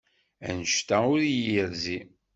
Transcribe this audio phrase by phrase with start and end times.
[0.47, 1.99] Anect-a ur iyi-yerzi.